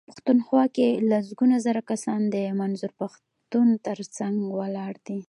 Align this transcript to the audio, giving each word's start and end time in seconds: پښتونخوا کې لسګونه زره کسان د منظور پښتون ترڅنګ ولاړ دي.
پښتونخوا 0.09 0.63
کې 0.75 0.87
لسګونه 1.09 1.55
زره 1.65 1.81
کسان 1.89 2.21
د 2.33 2.35
منظور 2.59 2.91
پښتون 3.01 3.67
ترڅنګ 3.87 4.35
ولاړ 4.59 4.93
دي. 5.05 5.17